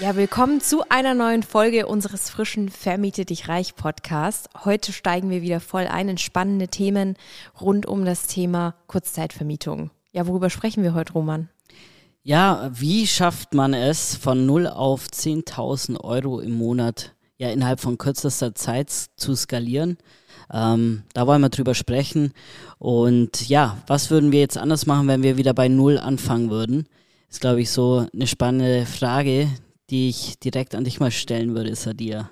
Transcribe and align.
Ja, 0.00 0.14
willkommen 0.14 0.60
zu 0.60 0.88
einer 0.90 1.12
neuen 1.12 1.42
Folge 1.42 1.88
unseres 1.88 2.30
frischen 2.30 2.68
Vermiete 2.68 3.24
dich 3.24 3.48
reich 3.48 3.74
Podcast. 3.74 4.48
Heute 4.64 4.92
steigen 4.92 5.28
wir 5.28 5.42
wieder 5.42 5.58
voll 5.58 5.88
ein 5.88 6.08
in 6.08 6.18
spannende 6.18 6.68
Themen 6.68 7.16
rund 7.60 7.84
um 7.84 8.04
das 8.04 8.28
Thema 8.28 8.76
Kurzzeitvermietung. 8.86 9.90
Ja, 10.12 10.28
worüber 10.28 10.50
sprechen 10.50 10.84
wir 10.84 10.94
heute, 10.94 11.14
Roman? 11.14 11.48
Ja, 12.22 12.70
wie 12.72 13.08
schafft 13.08 13.54
man 13.54 13.74
es 13.74 14.14
von 14.14 14.46
0 14.46 14.68
auf 14.68 15.08
10.000 15.08 15.98
Euro 16.04 16.38
im 16.38 16.52
Monat 16.52 17.16
ja 17.36 17.50
innerhalb 17.50 17.80
von 17.80 17.98
kürzester 17.98 18.54
Zeit 18.54 18.90
zu 18.92 19.34
skalieren? 19.34 19.98
Ähm, 20.52 21.02
da 21.12 21.26
wollen 21.26 21.42
wir 21.42 21.48
drüber 21.48 21.74
sprechen. 21.74 22.34
Und 22.78 23.48
ja, 23.48 23.78
was 23.88 24.12
würden 24.12 24.30
wir 24.30 24.38
jetzt 24.38 24.58
anders 24.58 24.86
machen, 24.86 25.08
wenn 25.08 25.24
wir 25.24 25.36
wieder 25.36 25.54
bei 25.54 25.66
Null 25.66 25.98
anfangen 25.98 26.50
würden? 26.50 26.86
Ist, 27.28 27.40
glaube 27.40 27.60
ich, 27.60 27.70
so 27.72 28.06
eine 28.14 28.28
spannende 28.28 28.86
Frage, 28.86 29.48
die 29.90 30.08
ich 30.08 30.38
direkt 30.38 30.74
an 30.74 30.84
dich 30.84 31.00
mal 31.00 31.10
stellen 31.10 31.54
würde, 31.54 31.74
Sadia. 31.74 32.30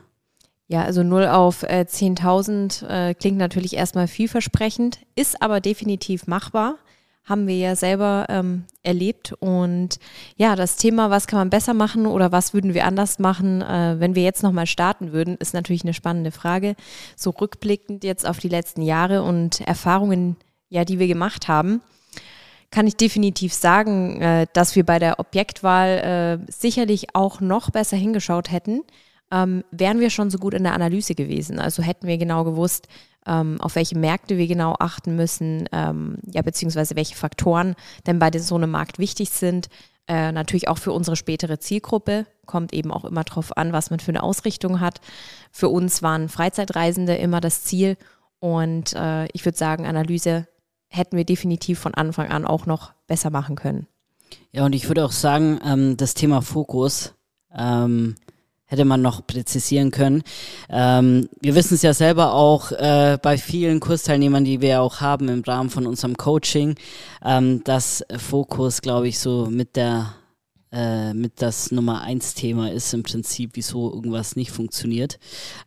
Ja, 0.68 0.82
also 0.82 1.02
0 1.02 1.26
auf 1.26 1.62
äh, 1.62 1.86
10.000 1.88 2.86
äh, 2.86 3.14
klingt 3.14 3.38
natürlich 3.38 3.74
erstmal 3.74 4.08
vielversprechend, 4.08 4.98
ist 5.14 5.40
aber 5.40 5.60
definitiv 5.60 6.26
machbar. 6.26 6.76
Haben 7.24 7.46
wir 7.48 7.56
ja 7.56 7.74
selber 7.74 8.26
ähm, 8.28 8.64
erlebt. 8.82 9.32
Und 9.40 9.98
ja, 10.36 10.54
das 10.54 10.76
Thema, 10.76 11.10
was 11.10 11.26
kann 11.26 11.38
man 11.38 11.50
besser 11.50 11.74
machen 11.74 12.06
oder 12.06 12.30
was 12.30 12.54
würden 12.54 12.74
wir 12.74 12.84
anders 12.84 13.18
machen, 13.18 13.62
äh, 13.62 13.96
wenn 13.98 14.14
wir 14.14 14.22
jetzt 14.22 14.42
nochmal 14.42 14.66
starten 14.66 15.12
würden, 15.12 15.36
ist 15.36 15.54
natürlich 15.54 15.82
eine 15.82 15.94
spannende 15.94 16.30
Frage. 16.30 16.76
So 17.16 17.30
rückblickend 17.30 18.04
jetzt 18.04 18.28
auf 18.28 18.38
die 18.38 18.48
letzten 18.48 18.82
Jahre 18.82 19.22
und 19.22 19.60
Erfahrungen, 19.60 20.36
ja, 20.68 20.84
die 20.84 20.98
wir 20.98 21.08
gemacht 21.08 21.48
haben 21.48 21.80
kann 22.76 22.86
ich 22.86 22.98
definitiv 22.98 23.54
sagen, 23.54 24.20
äh, 24.20 24.46
dass 24.52 24.76
wir 24.76 24.84
bei 24.84 24.98
der 24.98 25.18
Objektwahl 25.18 26.42
äh, 26.46 26.52
sicherlich 26.52 27.14
auch 27.14 27.40
noch 27.40 27.70
besser 27.70 27.96
hingeschaut 27.96 28.52
hätten, 28.52 28.82
ähm, 29.32 29.64
wären 29.70 29.98
wir 29.98 30.10
schon 30.10 30.28
so 30.28 30.36
gut 30.36 30.52
in 30.52 30.64
der 30.64 30.74
Analyse 30.74 31.14
gewesen. 31.14 31.58
Also 31.58 31.82
hätten 31.82 32.06
wir 32.06 32.18
genau 32.18 32.44
gewusst, 32.44 32.86
ähm, 33.26 33.58
auf 33.62 33.76
welche 33.76 33.96
Märkte 33.96 34.36
wir 34.36 34.46
genau 34.46 34.74
achten 34.78 35.16
müssen, 35.16 35.66
ähm, 35.72 36.18
ja, 36.30 36.42
beziehungsweise 36.42 36.96
welche 36.96 37.14
Faktoren 37.14 37.76
denn 38.06 38.18
bei 38.18 38.30
so 38.36 38.56
einem 38.56 38.72
Markt 38.72 38.98
wichtig 38.98 39.30
sind. 39.30 39.70
Äh, 40.06 40.30
natürlich 40.32 40.68
auch 40.68 40.76
für 40.76 40.92
unsere 40.92 41.16
spätere 41.16 41.58
Zielgruppe. 41.58 42.26
Kommt 42.44 42.74
eben 42.74 42.92
auch 42.92 43.06
immer 43.06 43.24
darauf 43.24 43.56
an, 43.56 43.72
was 43.72 43.88
man 43.88 44.00
für 44.00 44.10
eine 44.10 44.22
Ausrichtung 44.22 44.80
hat. 44.80 45.00
Für 45.50 45.70
uns 45.70 46.02
waren 46.02 46.28
Freizeitreisende 46.28 47.14
immer 47.16 47.40
das 47.40 47.64
Ziel. 47.64 47.96
Und 48.38 48.92
äh, 48.92 49.28
ich 49.32 49.46
würde 49.46 49.56
sagen, 49.56 49.86
Analyse 49.86 50.46
hätten 50.88 51.16
wir 51.16 51.24
definitiv 51.24 51.78
von 51.78 51.94
Anfang 51.94 52.28
an 52.28 52.44
auch 52.44 52.66
noch 52.66 52.92
besser 53.06 53.30
machen 53.30 53.56
können. 53.56 53.86
Ja, 54.52 54.64
und 54.64 54.74
ich 54.74 54.88
würde 54.88 55.04
auch 55.04 55.12
sagen, 55.12 55.60
ähm, 55.64 55.96
das 55.96 56.14
Thema 56.14 56.42
Fokus 56.42 57.14
ähm, 57.54 58.16
hätte 58.66 58.84
man 58.84 59.00
noch 59.00 59.26
präzisieren 59.26 59.90
können. 59.90 60.22
Ähm, 60.68 61.28
wir 61.40 61.54
wissen 61.54 61.74
es 61.74 61.82
ja 61.82 61.94
selber 61.94 62.34
auch 62.34 62.72
äh, 62.72 63.18
bei 63.22 63.38
vielen 63.38 63.80
Kursteilnehmern, 63.80 64.44
die 64.44 64.60
wir 64.60 64.82
auch 64.82 65.00
haben 65.00 65.28
im 65.28 65.42
Rahmen 65.42 65.70
von 65.70 65.86
unserem 65.86 66.16
Coaching, 66.16 66.74
ähm, 67.24 67.62
dass 67.64 68.04
Fokus, 68.16 68.82
glaube 68.82 69.08
ich, 69.08 69.18
so 69.18 69.46
mit 69.46 69.76
der 69.76 70.14
äh, 70.76 71.14
mit 71.14 71.40
das 71.40 71.70
Nummer 71.70 72.02
eins 72.02 72.34
Thema 72.34 72.70
ist 72.70 72.92
im 72.92 73.02
Prinzip, 73.02 73.52
wieso 73.54 73.90
irgendwas 73.90 74.36
nicht 74.36 74.50
funktioniert. 74.50 75.18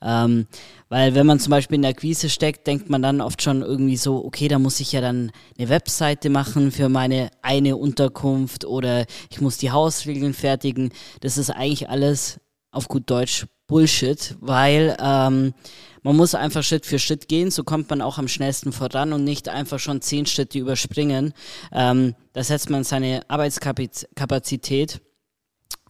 Ähm, 0.04 0.46
weil 0.88 1.16
wenn 1.16 1.26
man 1.26 1.40
zum 1.40 1.50
Beispiel 1.50 1.76
in 1.76 1.82
der 1.82 1.92
Akquise 1.92 2.30
steckt, 2.30 2.68
denkt 2.68 2.90
man 2.90 3.02
dann 3.02 3.20
oft 3.20 3.42
schon 3.42 3.64
irgendwie 3.64 3.98
so, 3.98 4.24
okay, 4.24 4.48
da 4.48 4.60
muss 4.60 4.80
ich 4.80 4.92
ja 4.92 5.02
dann 5.02 5.32
eine 5.58 5.70
Webseite 5.70 6.30
machen 6.30 6.72
für 6.72 6.90
meine 6.90 7.32
eine 7.42 7.76
Unterkunft 7.76 8.66
oder 8.66 9.06
ich 9.32 9.42
muss 9.42 9.58
die 9.58 9.72
Hausregeln 9.72 10.34
fertigen. 10.34 10.92
Das 11.22 11.38
ist 11.40 11.50
eigentlich 11.50 11.90
alles 11.90 12.40
auf 12.72 12.88
gut 12.88 13.10
Deutsch 13.10 13.46
Bullshit, 13.68 14.36
weil 14.40 14.98
ähm, 15.00 15.54
man 16.02 16.16
muss 16.16 16.34
einfach 16.34 16.64
Schritt 16.64 16.86
für 16.86 16.98
Schritt 16.98 17.28
gehen, 17.28 17.52
so 17.52 17.64
kommt 17.64 17.90
man 17.90 18.02
auch 18.02 18.18
am 18.18 18.28
schnellsten 18.28 18.72
voran 18.72 19.14
und 19.14 19.24
nicht 19.24 19.48
einfach 19.48 19.80
schon 19.80 20.02
zehn 20.02 20.26
Schritte 20.26 20.60
überspringen. 20.60 21.34
Ähm, 21.72 22.16
da 22.34 22.44
setzt 22.44 22.70
man 22.70 22.84
seine 22.84 23.22
Arbeitskapazität 23.30 25.02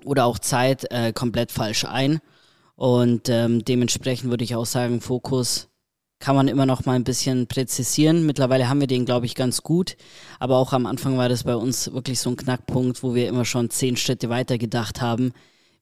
oder 0.04 0.26
auch 0.26 0.40
Zeit 0.40 0.92
äh, 0.92 1.14
komplett 1.14 1.52
falsch 1.52 1.86
ein. 1.86 2.20
Und 2.76 3.30
ähm, 3.30 3.64
dementsprechend 3.66 4.30
würde 4.30 4.44
ich 4.44 4.56
auch 4.56 4.66
sagen, 4.66 5.02
Fokus 5.02 5.70
kann 6.20 6.36
man 6.36 6.48
immer 6.48 6.66
noch 6.66 6.86
mal 6.86 6.94
ein 6.94 7.04
bisschen 7.04 7.48
präzisieren. 7.48 8.26
Mittlerweile 8.26 8.68
haben 8.68 8.82
wir 8.82 8.88
den, 8.88 9.06
glaube 9.06 9.26
ich, 9.26 9.36
ganz 9.36 9.64
gut. 9.64 9.96
Aber 10.40 10.58
auch 10.58 10.74
am 10.74 10.86
Anfang 10.86 11.18
war 11.18 11.30
das 11.30 11.44
bei 11.44 11.56
uns 11.56 11.92
wirklich 11.94 12.20
so 12.20 12.30
ein 12.30 12.36
Knackpunkt, 12.36 13.04
wo 13.04 13.16
wir 13.16 13.28
immer 13.28 13.46
schon 13.46 13.70
zehn 13.70 13.96
Schritte 13.96 14.30
weiter 14.30 14.58
gedacht 14.58 15.02
haben, 15.02 15.34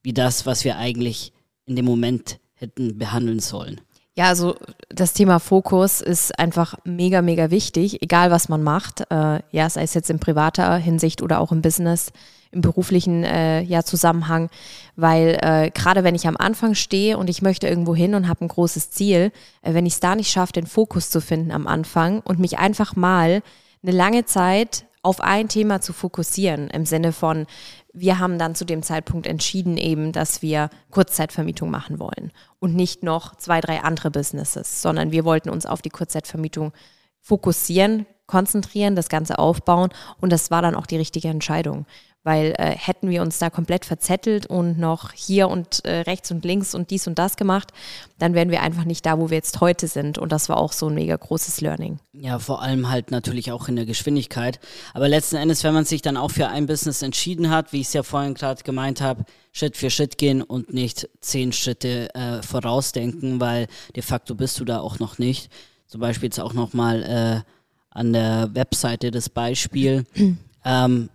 wie 0.04 0.14
das, 0.14 0.46
was 0.46 0.64
wir 0.64 0.78
eigentlich 0.78 1.34
in 1.66 1.76
dem 1.76 1.86
Moment 1.86 2.40
hätten 2.56 2.98
behandeln 2.98 3.40
sollen. 3.40 3.82
Ja, 4.18 4.30
also 4.30 4.56
das 4.90 5.14
Thema 5.14 5.40
Fokus 5.40 6.02
ist 6.02 6.40
einfach 6.40 6.74
mega, 6.84 7.22
mega 7.22 7.52
wichtig, 7.52 8.02
egal 8.02 8.32
was 8.32 8.50
man 8.50 8.64
macht. 8.64 9.02
Äh, 9.12 9.42
ja, 9.52 9.70
sei 9.70 9.84
es 9.84 9.94
jetzt 9.94 10.10
in 10.10 10.18
privater 10.18 10.76
Hinsicht 10.78 11.22
oder 11.22 11.40
auch 11.40 11.52
im 11.52 11.62
Business, 11.62 12.12
im 12.50 12.62
beruflichen 12.62 13.24
äh, 13.24 13.62
ja, 13.62 13.84
Zusammenhang. 13.84 14.50
Weil 14.96 15.38
äh, 15.44 15.70
gerade 15.70 16.04
wenn 16.04 16.16
ich 16.16 16.28
am 16.28 16.36
Anfang 16.36 16.74
stehe 16.74 17.16
und 17.16 17.30
ich 17.30 17.44
möchte 17.44 17.68
irgendwo 17.68 17.94
hin 17.94 18.16
und 18.16 18.28
habe 18.28 18.44
ein 18.44 18.48
großes 18.48 18.90
Ziel, 18.90 19.32
äh, 19.62 19.76
wenn 19.76 19.86
ich 19.86 19.94
es 19.94 20.00
da 20.00 20.16
nicht 20.16 20.32
schaffe, 20.32 20.54
den 20.54 20.66
Fokus 20.66 21.12
zu 21.12 21.22
finden 21.22 21.52
am 21.52 21.68
Anfang 21.68 22.22
und 22.22 22.40
mich 22.40 22.58
einfach 22.58 22.96
mal 22.96 23.44
eine 23.84 23.92
lange 23.96 24.26
Zeit 24.26 24.87
auf 25.08 25.22
ein 25.22 25.48
Thema 25.48 25.80
zu 25.80 25.94
fokussieren, 25.94 26.70
im 26.70 26.86
Sinne 26.86 27.14
von, 27.14 27.46
wir 27.94 28.20
haben 28.20 28.38
dann 28.38 28.56
zu 28.56 28.66
dem 28.66 28.84
Zeitpunkt 28.84 29.26
entschieden 29.26 29.78
eben, 29.78 30.12
dass 30.12 30.42
wir 30.42 30.70
Kurzzeitvermietung 30.92 31.72
machen 31.72 31.98
wollen 31.98 32.34
und 32.60 32.76
nicht 32.76 33.04
noch 33.04 33.36
zwei, 33.36 33.62
drei 33.62 33.84
andere 33.84 34.12
Businesses, 34.12 34.82
sondern 34.82 35.14
wir 35.14 35.24
wollten 35.24 35.50
uns 35.50 35.66
auf 35.66 35.82
die 35.82 35.92
Kurzzeitvermietung 35.92 36.74
fokussieren, 37.22 38.06
konzentrieren, 38.26 38.98
das 38.98 39.08
Ganze 39.08 39.40
aufbauen 39.40 39.92
und 40.20 40.34
das 40.34 40.52
war 40.52 40.62
dann 40.62 40.76
auch 40.76 40.86
die 40.86 40.98
richtige 40.98 41.30
Entscheidung 41.30 41.86
weil 42.28 42.56
äh, 42.58 42.76
hätten 42.76 43.10
wir 43.10 43.22
uns 43.22 43.40
da 43.40 43.50
komplett 43.50 43.86
verzettelt 43.86 44.48
und 44.48 44.78
noch 44.78 45.14
hier 45.14 45.48
und 45.48 45.86
äh, 45.86 46.02
rechts 46.02 46.30
und 46.30 46.44
links 46.44 46.76
und 46.76 46.92
dies 46.92 47.08
und 47.08 47.18
das 47.18 47.38
gemacht, 47.38 47.72
dann 48.20 48.34
wären 48.34 48.52
wir 48.52 48.62
einfach 48.62 48.84
nicht 48.84 49.06
da, 49.06 49.18
wo 49.18 49.30
wir 49.30 49.38
jetzt 49.38 49.62
heute 49.62 49.88
sind. 49.88 50.18
Und 50.18 50.34
das 50.34 50.50
war 50.50 50.58
auch 50.58 50.74
so 50.74 50.90
ein 50.90 50.96
mega 50.96 51.16
großes 51.16 51.62
Learning. 51.62 52.00
Ja, 52.12 52.38
vor 52.38 52.62
allem 52.62 52.90
halt 52.90 53.12
natürlich 53.12 53.54
auch 53.54 53.70
in 53.70 53.78
der 53.78 53.86
Geschwindigkeit. 53.86 54.60
Aber 54.94 55.08
letzten 55.08 55.38
Endes, 55.38 55.64
wenn 55.64 55.74
man 55.74 55.86
sich 55.86 56.02
dann 56.02 56.18
auch 56.18 56.32
für 56.32 56.50
ein 56.50 56.66
Business 56.66 57.02
entschieden 57.02 57.50
hat, 57.50 57.72
wie 57.72 57.80
ich 57.80 57.88
es 57.88 57.94
ja 57.94 58.04
vorhin 58.04 58.34
gerade 58.34 58.62
gemeint 58.62 59.00
habe, 59.00 59.24
Schritt 59.54 59.78
für 59.78 59.90
Schritt 59.90 60.18
gehen 60.18 60.42
und 60.42 60.74
nicht 60.74 61.08
zehn 61.22 61.54
Schritte 61.54 62.14
äh, 62.14 62.42
vorausdenken, 62.42 63.40
weil 63.40 63.68
de 63.96 64.04
facto 64.04 64.36
bist 64.36 64.60
du 64.60 64.66
da 64.66 64.82
auch 64.82 65.00
noch 65.00 65.18
nicht. 65.18 65.50
Zum 65.86 66.02
Beispiel 66.02 66.28
jetzt 66.28 66.42
auch 66.42 66.52
nochmal 66.52 67.04
äh, 67.04 67.50
an 67.90 68.12
der 68.12 68.50
Webseite 68.52 69.12
das 69.12 69.30
Beispiel. 69.30 70.04
ähm, 70.66 71.10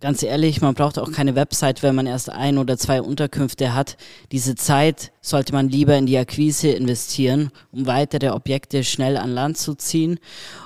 ganz 0.00 0.22
ehrlich, 0.22 0.60
man 0.60 0.74
braucht 0.74 0.98
auch 0.98 1.10
keine 1.10 1.34
Website, 1.34 1.82
wenn 1.82 1.94
man 1.94 2.06
erst 2.06 2.30
ein 2.30 2.58
oder 2.58 2.76
zwei 2.76 3.00
Unterkünfte 3.00 3.74
hat. 3.74 3.96
Diese 4.30 4.54
Zeit 4.54 5.12
sollte 5.20 5.52
man 5.52 5.68
lieber 5.68 5.96
in 5.96 6.06
die 6.06 6.18
Akquise 6.18 6.68
investieren, 6.68 7.50
um 7.72 7.86
weitere 7.86 8.30
Objekte 8.30 8.84
schnell 8.84 9.16
an 9.16 9.30
Land 9.30 9.56
zu 9.56 9.74
ziehen. 9.74 10.18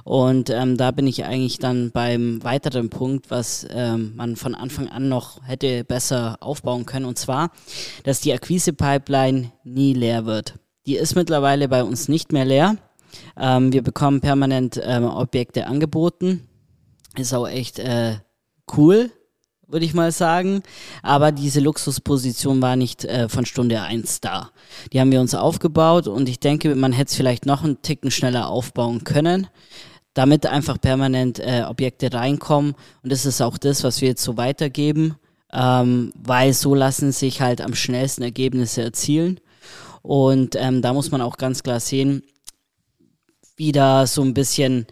Und 0.05 0.51
ähm, 0.51 0.77
da 0.77 0.91
bin 0.91 1.07
ich 1.07 1.25
eigentlich 1.25 1.59
dann 1.59 1.93
beim 1.93 2.43
weiteren 2.43 2.91
Punkt, 2.91 3.31
was 3.31 3.67
ähm, 3.71 4.15
man 4.17 4.37
von 4.37 4.55
Anfang 4.55 4.89
an 4.89 5.09
noch 5.09 5.43
hätte 5.47 5.85
besser 5.85 6.39
aufbauen 6.41 6.85
können. 6.85 7.07
Und 7.07 7.19
zwar, 7.19 7.53
dass 8.03 8.21
die 8.21 8.33
Akquise-Pipeline 8.33 9.53
nie 9.65 9.95
leer 9.95 10.27
wird. 10.27 10.55
Die 10.87 10.97
ist 10.97 11.15
mittlerweile 11.15 11.69
bei 11.69 11.85
uns 11.85 12.09
nicht 12.09 12.33
mehr 12.33 12.45
leer. 12.45 12.77
Ähm, 13.39 13.73
wir 13.73 13.83
bekommen 13.83 14.21
permanent 14.21 14.81
ähm, 14.83 15.05
Objekte 15.05 15.67
angeboten. 15.67 16.49
Ist 17.17 17.35
auch 17.35 17.49
echt 17.49 17.79
äh, 17.79 18.17
cool 18.77 19.11
würde 19.71 19.85
ich 19.85 19.95
mal 19.95 20.13
sagen. 20.13 20.63
Aber 21.03 21.33
diese 21.33 21.61
Luxusposition 21.61 22.61
war 22.63 22.77
nicht 22.77 23.05
äh, 23.05 23.29
von 23.29 23.47
Stunde 23.47 23.81
eins 23.83 24.21
da. 24.21 24.51
Die 24.93 25.01
haben 25.01 25.13
wir 25.13 25.21
uns 25.21 25.35
aufgebaut 25.35 26.07
und 26.07 26.29
ich 26.29 26.41
denke, 26.41 26.75
man 26.75 26.93
hätte 26.93 27.11
es 27.11 27.17
vielleicht 27.17 27.47
noch 27.47 27.65
einen 27.65 27.83
Ticken 27.83 28.11
schneller 28.11 28.49
aufbauen 28.49 29.05
können, 29.05 29.47
damit 30.15 30.47
einfach 30.47 30.81
permanent 30.81 31.39
äh, 31.39 31.65
Objekte 31.69 32.13
reinkommen. 32.13 32.75
Und 33.03 33.13
das 33.13 33.27
ist 33.27 33.41
auch 33.41 33.59
das, 33.59 33.85
was 33.85 34.01
wir 34.01 34.09
jetzt 34.09 34.25
so 34.25 34.37
weitergeben, 34.37 35.17
ähm, 35.53 36.13
weil 36.17 36.53
so 36.53 36.75
lassen 36.75 37.13
sich 37.13 37.41
halt 37.41 37.61
am 37.61 37.75
schnellsten 37.75 38.23
Ergebnisse 38.23 38.83
erzielen. 38.83 39.41
Und 40.03 40.57
ähm, 40.57 40.83
da 40.83 40.93
muss 40.93 41.11
man 41.11 41.21
auch 41.21 41.37
ganz 41.37 41.63
klar 41.63 41.81
sehen, 41.81 42.23
wie 43.57 43.73
da 43.73 44.07
so 44.07 44.23
ein 44.23 44.33
bisschen, 44.33 44.87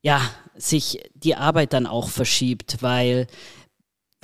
ja, 0.00 0.20
sich 0.56 1.02
die 1.14 1.34
Arbeit 1.34 1.72
dann 1.72 1.86
auch 1.86 2.08
verschiebt, 2.08 2.78
weil 2.80 3.26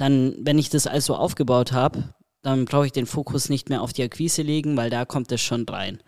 dann, 0.00 0.34
wenn 0.38 0.58
ich 0.58 0.70
das 0.70 0.86
also 0.86 1.14
aufgebaut 1.14 1.72
habe, 1.72 2.14
dann 2.40 2.64
brauche 2.64 2.86
ich 2.86 2.92
den 2.92 3.04
Fokus 3.04 3.50
nicht 3.50 3.68
mehr 3.68 3.82
auf 3.82 3.92
die 3.92 4.02
Akquise 4.02 4.40
legen, 4.40 4.76
weil 4.78 4.88
da 4.88 5.04
kommt 5.04 5.30
es 5.30 5.42
schon 5.42 5.68
rein. 5.68 6.02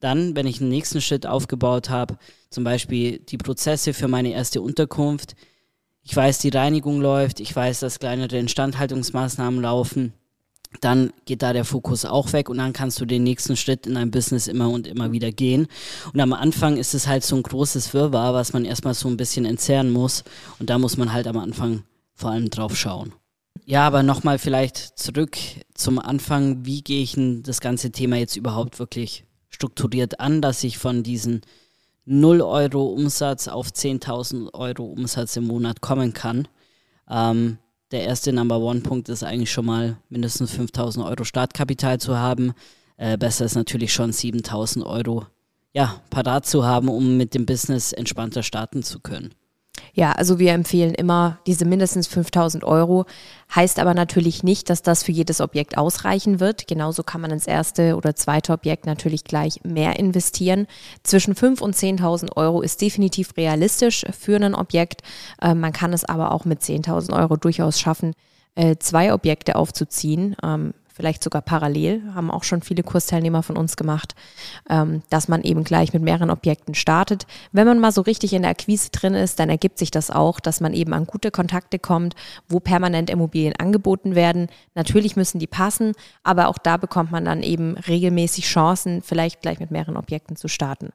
Dann, 0.00 0.34
wenn 0.34 0.48
ich 0.48 0.60
einen 0.60 0.68
nächsten 0.68 1.00
Schritt 1.00 1.26
aufgebaut 1.26 1.88
habe, 1.88 2.18
zum 2.50 2.64
Beispiel 2.64 3.18
die 3.20 3.38
Prozesse 3.38 3.94
für 3.94 4.08
meine 4.08 4.32
erste 4.32 4.60
Unterkunft, 4.60 5.36
ich 6.02 6.14
weiß, 6.14 6.38
die 6.38 6.48
Reinigung 6.48 7.00
läuft, 7.00 7.38
ich 7.38 7.54
weiß, 7.54 7.80
dass 7.80 8.00
kleinere 8.00 8.36
Instandhaltungsmaßnahmen 8.36 9.62
laufen, 9.62 10.12
dann 10.80 11.12
geht 11.24 11.42
da 11.42 11.52
der 11.52 11.64
Fokus 11.64 12.04
auch 12.04 12.32
weg 12.32 12.48
und 12.48 12.58
dann 12.58 12.72
kannst 12.72 13.00
du 13.00 13.06
den 13.06 13.22
nächsten 13.22 13.56
Schritt 13.56 13.86
in 13.86 13.94
deinem 13.94 14.10
Business 14.10 14.48
immer 14.48 14.70
und 14.70 14.88
immer 14.88 15.12
wieder 15.12 15.30
gehen. 15.30 15.68
Und 16.12 16.18
am 16.18 16.32
Anfang 16.32 16.76
ist 16.78 16.94
es 16.94 17.06
halt 17.06 17.22
so 17.22 17.36
ein 17.36 17.44
großes 17.44 17.94
Wirrwarr, 17.94 18.34
was 18.34 18.52
man 18.52 18.64
erstmal 18.64 18.94
so 18.94 19.08
ein 19.08 19.16
bisschen 19.16 19.44
entzerren 19.44 19.92
muss 19.92 20.24
und 20.58 20.68
da 20.68 20.78
muss 20.78 20.96
man 20.96 21.12
halt 21.12 21.28
am 21.28 21.38
Anfang 21.38 21.84
vor 22.12 22.30
allem 22.30 22.50
drauf 22.50 22.76
schauen. 22.76 23.12
Ja, 23.68 23.84
aber 23.84 24.04
nochmal 24.04 24.38
vielleicht 24.38 24.76
zurück 24.96 25.36
zum 25.74 25.98
Anfang. 25.98 26.64
Wie 26.64 26.82
gehe 26.82 27.02
ich 27.02 27.14
denn 27.14 27.42
das 27.42 27.60
ganze 27.60 27.90
Thema 27.90 28.16
jetzt 28.16 28.36
überhaupt 28.36 28.78
wirklich 28.78 29.24
strukturiert 29.48 30.20
an, 30.20 30.40
dass 30.40 30.62
ich 30.62 30.78
von 30.78 31.02
diesen 31.02 31.40
0 32.04 32.42
Euro 32.42 32.86
Umsatz 32.86 33.48
auf 33.48 33.70
10.000 33.70 34.54
Euro 34.54 34.84
Umsatz 34.84 35.34
im 35.34 35.48
Monat 35.48 35.80
kommen 35.80 36.12
kann? 36.12 36.46
Ähm, 37.10 37.58
der 37.90 38.04
erste 38.04 38.32
Number 38.32 38.60
One 38.60 38.82
Punkt 38.82 39.08
ist 39.08 39.24
eigentlich 39.24 39.50
schon 39.50 39.66
mal 39.66 39.98
mindestens 40.10 40.52
5000 40.52 41.04
Euro 41.04 41.24
Startkapital 41.24 41.98
zu 41.98 42.16
haben. 42.16 42.52
Äh, 42.98 43.18
besser 43.18 43.46
ist 43.46 43.56
natürlich 43.56 43.92
schon 43.92 44.12
7000 44.12 44.86
Euro 44.86 45.26
ja, 45.72 46.00
parat 46.10 46.46
zu 46.46 46.64
haben, 46.64 46.88
um 46.88 47.16
mit 47.16 47.34
dem 47.34 47.46
Business 47.46 47.92
entspannter 47.92 48.44
starten 48.44 48.84
zu 48.84 49.00
können. 49.00 49.34
Ja, 49.96 50.12
also 50.12 50.38
wir 50.38 50.52
empfehlen 50.52 50.92
immer 50.92 51.38
diese 51.46 51.64
mindestens 51.64 52.06
5000 52.06 52.64
Euro. 52.64 53.06
Heißt 53.54 53.78
aber 53.78 53.94
natürlich 53.94 54.42
nicht, 54.42 54.68
dass 54.68 54.82
das 54.82 55.02
für 55.02 55.10
jedes 55.10 55.40
Objekt 55.40 55.78
ausreichen 55.78 56.38
wird. 56.38 56.66
Genauso 56.66 57.02
kann 57.02 57.22
man 57.22 57.30
ins 57.30 57.46
erste 57.46 57.96
oder 57.96 58.14
zweite 58.14 58.52
Objekt 58.52 58.84
natürlich 58.84 59.24
gleich 59.24 59.64
mehr 59.64 59.98
investieren. 59.98 60.66
Zwischen 61.02 61.34
5 61.34 61.62
und 61.62 61.74
10.000 61.74 62.36
Euro 62.36 62.60
ist 62.60 62.82
definitiv 62.82 63.38
realistisch 63.38 64.04
für 64.12 64.36
ein 64.36 64.54
Objekt. 64.54 65.00
Äh, 65.40 65.54
man 65.54 65.72
kann 65.72 65.94
es 65.94 66.04
aber 66.04 66.32
auch 66.32 66.44
mit 66.44 66.60
10.000 66.60 67.18
Euro 67.18 67.38
durchaus 67.38 67.80
schaffen, 67.80 68.12
äh, 68.54 68.76
zwei 68.78 69.14
Objekte 69.14 69.56
aufzuziehen. 69.56 70.36
Ähm, 70.42 70.74
vielleicht 70.96 71.22
sogar 71.22 71.42
parallel, 71.42 72.02
haben 72.14 72.30
auch 72.30 72.42
schon 72.42 72.62
viele 72.62 72.82
Kursteilnehmer 72.82 73.42
von 73.42 73.58
uns 73.58 73.76
gemacht, 73.76 74.14
ähm, 74.70 75.02
dass 75.10 75.28
man 75.28 75.42
eben 75.42 75.62
gleich 75.62 75.92
mit 75.92 76.02
mehreren 76.02 76.30
Objekten 76.30 76.74
startet. 76.74 77.26
Wenn 77.52 77.66
man 77.66 77.78
mal 77.78 77.92
so 77.92 78.00
richtig 78.00 78.32
in 78.32 78.42
der 78.42 78.52
Akquise 78.52 78.88
drin 78.90 79.12
ist, 79.12 79.38
dann 79.38 79.50
ergibt 79.50 79.78
sich 79.78 79.90
das 79.90 80.10
auch, 80.10 80.40
dass 80.40 80.62
man 80.62 80.72
eben 80.72 80.94
an 80.94 81.06
gute 81.06 81.30
Kontakte 81.30 81.78
kommt, 81.78 82.14
wo 82.48 82.60
permanent 82.60 83.10
Immobilien 83.10 83.54
angeboten 83.56 84.14
werden. 84.14 84.48
Natürlich 84.74 85.16
müssen 85.16 85.38
die 85.38 85.46
passen, 85.46 85.92
aber 86.22 86.48
auch 86.48 86.56
da 86.56 86.78
bekommt 86.78 87.12
man 87.12 87.26
dann 87.26 87.42
eben 87.42 87.76
regelmäßig 87.76 88.46
Chancen, 88.46 89.02
vielleicht 89.02 89.42
gleich 89.42 89.60
mit 89.60 89.70
mehreren 89.70 89.98
Objekten 89.98 90.36
zu 90.36 90.48
starten. 90.48 90.90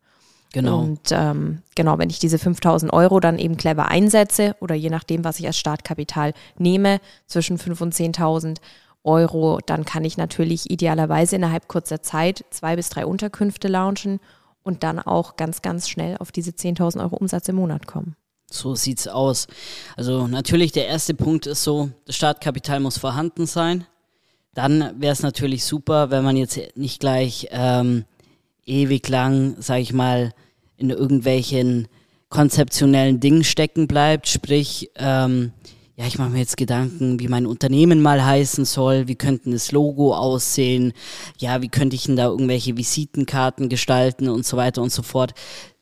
Genau. 0.52 0.80
Und 0.80 1.12
ähm, 1.12 1.60
genau, 1.76 2.00
wenn 2.00 2.10
ich 2.10 2.20
diese 2.20 2.40
5000 2.40 2.92
Euro 2.92 3.20
dann 3.20 3.38
eben 3.38 3.56
clever 3.56 3.88
einsetze 3.88 4.56
oder 4.60 4.74
je 4.76 4.90
nachdem, 4.90 5.24
was 5.24 5.40
ich 5.40 5.46
als 5.46 5.58
Startkapital 5.58 6.34
nehme, 6.58 7.00
zwischen 7.28 7.58
5 7.60 7.80
und 7.80 7.94
10.000 7.94 8.58
Euro, 9.04 9.60
dann 9.66 9.86
kann 9.86 10.06
ich 10.06 10.18
natürlich 10.18 10.70
idealerweise 10.70 11.36
innerhalb 11.36 11.68
kurzer 11.68 12.02
Zeit 12.02 12.46
zwei 12.52 12.76
bis 12.76 12.90
drei 12.90 13.06
Unterkünfte 13.06 13.68
launchen 13.68 14.20
und 14.64 14.84
dann 14.84 15.00
auch 15.00 15.38
ganz, 15.38 15.62
ganz 15.62 15.90
schnell 15.90 16.18
auf 16.18 16.32
diese 16.32 16.52
10.000 16.52 17.02
Euro 17.02 17.16
Umsatz 17.16 17.48
im 17.48 17.56
Monat 17.56 17.88
kommen. 17.88 18.16
So 18.52 18.76
sieht's 18.76 19.08
aus. 19.08 19.48
Also 19.96 20.28
natürlich 20.28 20.72
der 20.72 20.88
erste 20.88 21.14
Punkt 21.14 21.48
ist 21.48 21.64
so, 21.64 21.90
das 22.06 22.16
Startkapital 22.16 22.80
muss 22.80 22.98
vorhanden 22.98 23.46
sein. 23.46 23.86
Dann 24.54 25.00
wäre 25.00 25.14
es 25.14 25.24
natürlich 25.24 25.64
super, 25.64 26.12
wenn 26.12 26.24
man 26.24 26.36
jetzt 26.36 26.60
nicht 26.76 27.00
gleich 27.00 27.48
ähm, 27.52 28.04
ewig 28.66 29.08
lang, 29.08 29.56
sage 29.60 29.82
ich 29.82 29.94
mal, 29.94 30.34
in 30.76 30.90
irgendwelchen 30.90 31.88
konzeptionellen 32.30 33.20
Dingen 33.22 33.46
stecken 33.46 33.88
bleibt. 33.88 34.28
Sprich, 34.28 34.92
ähm, 34.96 35.54
ja, 36.02 36.08
ich 36.08 36.18
mache 36.18 36.32
mir 36.32 36.40
jetzt 36.40 36.58
Gedanken, 36.58 37.20
wie 37.20 37.28
mein 37.28 37.46
Unternehmen 37.46 38.02
mal 38.02 38.26
heißen 38.26 38.66
soll, 38.66 39.08
wie 39.08 39.14
könnten 39.14 39.52
das 39.52 39.72
Logo 39.72 40.16
aussehen, 40.16 40.94
ja, 41.38 41.62
wie 41.62 41.68
könnte 41.68 41.96
ich 41.96 42.06
denn 42.06 42.16
da 42.16 42.26
irgendwelche 42.26 42.76
Visitenkarten 42.76 43.70
gestalten 43.70 44.28
und 44.28 44.44
so 44.44 44.58
weiter 44.58 44.82
und 44.82 44.92
so 44.92 45.04
fort. 45.04 45.34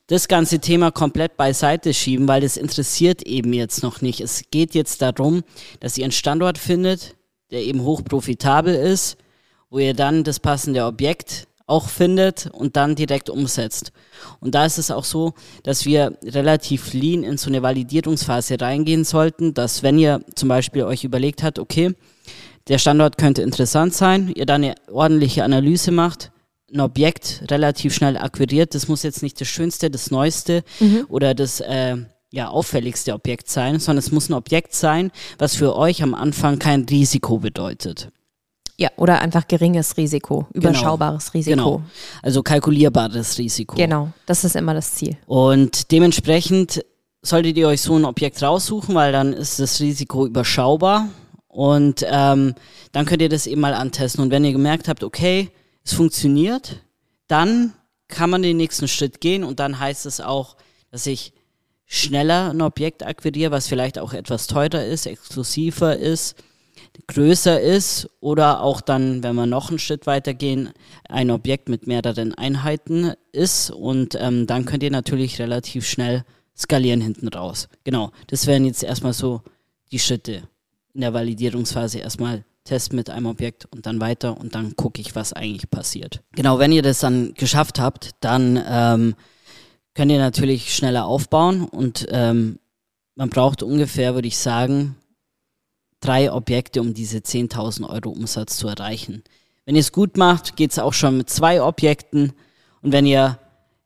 Das 0.08 0.28
ganze 0.28 0.58
Thema 0.58 0.90
komplett 0.90 1.38
beiseite 1.38 1.94
schieben, 1.94 2.28
weil 2.28 2.42
das 2.42 2.58
interessiert 2.58 3.22
eben 3.22 3.54
jetzt 3.54 3.82
noch 3.82 4.02
nicht. 4.02 4.20
Es 4.20 4.42
geht 4.50 4.74
jetzt 4.74 5.00
darum, 5.00 5.42
dass 5.78 5.96
ihr 5.96 6.04
einen 6.04 6.12
Standort 6.12 6.58
findet, 6.58 7.16
der 7.50 7.62
eben 7.62 7.82
hochprofitabel 7.82 8.74
ist, 8.74 9.16
wo 9.70 9.78
ihr 9.78 9.94
dann 9.94 10.22
das 10.22 10.38
passende 10.38 10.84
Objekt 10.84 11.48
auch 11.70 11.88
findet 11.88 12.48
und 12.52 12.76
dann 12.76 12.96
direkt 12.96 13.30
umsetzt. 13.30 13.92
Und 14.40 14.54
da 14.54 14.66
ist 14.66 14.78
es 14.78 14.90
auch 14.90 15.04
so, 15.04 15.34
dass 15.62 15.86
wir 15.86 16.18
relativ 16.24 16.92
lean 16.92 17.22
in 17.22 17.36
so 17.38 17.48
eine 17.48 17.62
Validierungsphase 17.62 18.60
reingehen 18.60 19.04
sollten, 19.04 19.54
dass 19.54 19.82
wenn 19.82 19.98
ihr 19.98 20.20
zum 20.34 20.48
Beispiel 20.48 20.82
euch 20.82 21.04
überlegt 21.04 21.42
habt, 21.42 21.58
okay, 21.58 21.94
der 22.68 22.78
Standort 22.78 23.18
könnte 23.18 23.42
interessant 23.42 23.94
sein, 23.94 24.32
ihr 24.34 24.46
dann 24.46 24.64
eine 24.64 24.74
ordentliche 24.90 25.44
Analyse 25.44 25.90
macht, 25.90 26.30
ein 26.72 26.80
Objekt 26.80 27.42
relativ 27.50 27.94
schnell 27.94 28.16
akquiriert, 28.16 28.74
das 28.74 28.88
muss 28.88 29.02
jetzt 29.02 29.22
nicht 29.22 29.40
das 29.40 29.48
schönste, 29.48 29.90
das 29.90 30.10
neueste 30.10 30.62
mhm. 30.78 31.06
oder 31.08 31.34
das 31.34 31.60
äh, 31.60 31.96
ja, 32.32 32.48
auffälligste 32.48 33.12
Objekt 33.12 33.48
sein, 33.48 33.80
sondern 33.80 33.98
es 33.98 34.12
muss 34.12 34.28
ein 34.28 34.34
Objekt 34.34 34.74
sein, 34.74 35.10
was 35.38 35.56
für 35.56 35.74
euch 35.76 36.02
am 36.02 36.14
Anfang 36.14 36.58
kein 36.58 36.84
Risiko 36.84 37.38
bedeutet. 37.38 38.10
Ja, 38.80 38.88
oder 38.96 39.20
einfach 39.20 39.46
geringes 39.46 39.98
Risiko, 39.98 40.46
genau. 40.54 40.70
überschaubares 40.70 41.30
genau. 41.30 41.38
Risiko. 41.38 41.76
Genau. 41.76 41.82
Also 42.22 42.42
kalkulierbares 42.42 43.36
Risiko. 43.36 43.76
Genau, 43.76 44.08
das 44.24 44.42
ist 44.42 44.56
immer 44.56 44.72
das 44.72 44.94
Ziel. 44.94 45.18
Und 45.26 45.90
dementsprechend 45.92 46.82
solltet 47.20 47.58
ihr 47.58 47.68
euch 47.68 47.82
so 47.82 47.96
ein 47.96 48.06
Objekt 48.06 48.42
raussuchen, 48.42 48.94
weil 48.94 49.12
dann 49.12 49.34
ist 49.34 49.60
das 49.60 49.80
Risiko 49.80 50.26
überschaubar 50.26 51.08
und 51.48 52.06
ähm, 52.08 52.54
dann 52.92 53.04
könnt 53.04 53.20
ihr 53.20 53.28
das 53.28 53.46
eben 53.46 53.60
mal 53.60 53.74
antesten. 53.74 54.22
Und 54.22 54.30
wenn 54.30 54.46
ihr 54.46 54.52
gemerkt 54.52 54.88
habt, 54.88 55.04
okay, 55.04 55.50
es 55.84 55.92
funktioniert, 55.92 56.80
dann 57.26 57.74
kann 58.08 58.30
man 58.30 58.40
den 58.40 58.56
nächsten 58.56 58.88
Schritt 58.88 59.20
gehen 59.20 59.44
und 59.44 59.60
dann 59.60 59.78
heißt 59.78 60.06
es 60.06 60.22
auch, 60.22 60.56
dass 60.90 61.06
ich 61.06 61.34
schneller 61.84 62.48
ein 62.48 62.62
Objekt 62.62 63.04
akquiriere, 63.04 63.50
was 63.50 63.68
vielleicht 63.68 63.98
auch 63.98 64.14
etwas 64.14 64.46
teurer 64.46 64.86
ist, 64.86 65.04
exklusiver 65.04 65.98
ist 65.98 66.34
größer 67.06 67.60
ist 67.60 68.08
oder 68.20 68.62
auch 68.62 68.80
dann, 68.80 69.22
wenn 69.22 69.34
wir 69.34 69.46
noch 69.46 69.70
einen 69.70 69.78
Schritt 69.78 70.06
weiter 70.06 70.34
gehen, 70.34 70.70
ein 71.08 71.30
Objekt 71.30 71.68
mit 71.68 71.86
mehreren 71.86 72.34
Einheiten 72.34 73.12
ist 73.32 73.70
und 73.70 74.16
ähm, 74.20 74.46
dann 74.46 74.64
könnt 74.64 74.82
ihr 74.82 74.90
natürlich 74.90 75.38
relativ 75.38 75.86
schnell 75.86 76.24
skalieren 76.56 77.00
hinten 77.00 77.28
raus. 77.28 77.68
Genau, 77.84 78.12
das 78.26 78.46
wären 78.46 78.64
jetzt 78.64 78.82
erstmal 78.82 79.12
so 79.12 79.42
die 79.92 79.98
Schritte 79.98 80.42
in 80.94 81.00
der 81.00 81.14
Validierungsphase. 81.14 81.98
Erstmal 81.98 82.44
Test 82.64 82.92
mit 82.92 83.10
einem 83.10 83.26
Objekt 83.26 83.66
und 83.70 83.86
dann 83.86 84.00
weiter 84.00 84.38
und 84.38 84.54
dann 84.54 84.76
gucke 84.76 85.00
ich, 85.00 85.16
was 85.16 85.32
eigentlich 85.32 85.70
passiert. 85.70 86.22
Genau, 86.32 86.58
wenn 86.58 86.72
ihr 86.72 86.82
das 86.82 87.00
dann 87.00 87.34
geschafft 87.34 87.80
habt, 87.80 88.10
dann 88.20 88.62
ähm, 88.68 89.14
könnt 89.94 90.12
ihr 90.12 90.18
natürlich 90.18 90.74
schneller 90.74 91.06
aufbauen 91.06 91.64
und 91.64 92.06
ähm, 92.10 92.58
man 93.16 93.30
braucht 93.30 93.62
ungefähr, 93.62 94.14
würde 94.14 94.28
ich 94.28 94.38
sagen, 94.38 94.96
drei 96.00 96.32
Objekte, 96.32 96.80
um 96.80 96.94
diese 96.94 97.18
10.000 97.18 97.88
Euro 97.88 98.10
Umsatz 98.10 98.56
zu 98.56 98.68
erreichen. 98.68 99.22
Wenn 99.64 99.76
ihr 99.76 99.80
es 99.80 99.92
gut 99.92 100.16
macht, 100.16 100.56
geht 100.56 100.72
es 100.72 100.78
auch 100.78 100.94
schon 100.94 101.18
mit 101.18 101.30
zwei 101.30 101.62
Objekten. 101.62 102.32
Und 102.82 102.92
wenn 102.92 103.06
ihr 103.06 103.38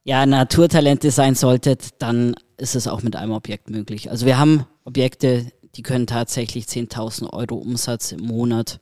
ja 0.05 0.25
Naturtalente 0.25 1.11
sein 1.11 1.35
solltet, 1.35 2.01
dann 2.01 2.35
ist 2.57 2.77
es 2.77 2.87
auch 2.87 3.03
mit 3.03 3.17
einem 3.17 3.33
Objekt 3.33 3.71
möglich. 3.71 4.11
Also 4.11 4.27
wir 4.27 4.39
haben 4.39 4.67
Objekte, 4.85 5.51
die 5.75 5.83
können 5.83 6.07
tatsächlich 6.07 6.67
10.000 6.67 7.33
Euro 7.33 7.57
Umsatz 7.57 8.13
im 8.13 8.21
Monat 8.21 8.81